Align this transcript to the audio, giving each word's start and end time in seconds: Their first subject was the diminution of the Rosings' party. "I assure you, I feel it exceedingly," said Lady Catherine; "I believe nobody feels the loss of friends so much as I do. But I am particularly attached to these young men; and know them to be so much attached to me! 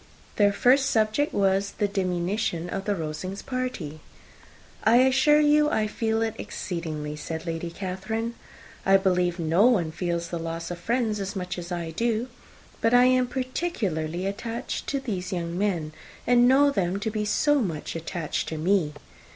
Their 0.37 0.51
first 0.51 0.89
subject 0.89 1.31
was 1.31 1.73
the 1.77 1.87
diminution 1.87 2.71
of 2.71 2.85
the 2.85 2.95
Rosings' 2.95 3.43
party. 3.43 3.99
"I 4.83 4.95
assure 4.95 5.39
you, 5.39 5.69
I 5.69 5.85
feel 5.85 6.23
it 6.23 6.33
exceedingly," 6.39 7.15
said 7.15 7.45
Lady 7.45 7.69
Catherine; 7.69 8.33
"I 8.83 8.97
believe 8.97 9.37
nobody 9.37 9.91
feels 9.91 10.29
the 10.29 10.39
loss 10.39 10.71
of 10.71 10.79
friends 10.79 11.19
so 11.29 11.37
much 11.37 11.59
as 11.59 11.71
I 11.71 11.91
do. 11.91 12.29
But 12.81 12.95
I 12.95 13.05
am 13.05 13.27
particularly 13.27 14.25
attached 14.25 14.87
to 14.87 14.99
these 14.99 15.31
young 15.31 15.55
men; 15.55 15.91
and 16.25 16.47
know 16.47 16.71
them 16.71 16.97
to 16.99 17.11
be 17.11 17.23
so 17.23 17.61
much 17.61 17.95
attached 17.95 18.49
to 18.49 18.57
me! 18.57 18.93